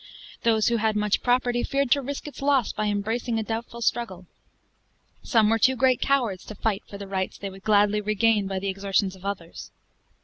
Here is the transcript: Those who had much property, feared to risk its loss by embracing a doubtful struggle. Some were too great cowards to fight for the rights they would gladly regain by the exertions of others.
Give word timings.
Those 0.41 0.69
who 0.69 0.77
had 0.77 0.95
much 0.95 1.21
property, 1.21 1.63
feared 1.63 1.91
to 1.91 2.01
risk 2.01 2.27
its 2.27 2.41
loss 2.41 2.73
by 2.73 2.87
embracing 2.87 3.37
a 3.37 3.43
doubtful 3.43 3.83
struggle. 3.83 4.25
Some 5.21 5.47
were 5.47 5.59
too 5.59 5.75
great 5.75 6.01
cowards 6.01 6.43
to 6.45 6.55
fight 6.55 6.81
for 6.87 6.97
the 6.97 7.05
rights 7.07 7.37
they 7.37 7.51
would 7.51 7.61
gladly 7.61 8.01
regain 8.01 8.47
by 8.47 8.57
the 8.57 8.67
exertions 8.69 9.15
of 9.15 9.25
others. 9.25 9.69